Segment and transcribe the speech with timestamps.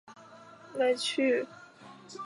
[0.73, 1.45] 朱买臣人。